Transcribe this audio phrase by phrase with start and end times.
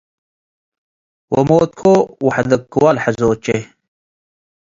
[1.33, 1.81] ወምትኮ
[2.25, 3.45] ወሐደግክወ ለሐዞቼ